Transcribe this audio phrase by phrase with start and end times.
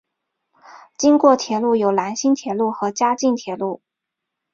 [0.97, 3.83] 经过铁路有兰新铁路和嘉镜铁路。